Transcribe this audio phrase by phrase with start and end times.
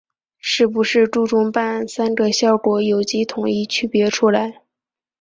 [0.39, 4.63] 是不是注重办案‘三个效果’有机统一区别出来